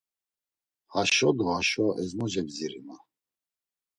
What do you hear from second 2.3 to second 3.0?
bziri, ma.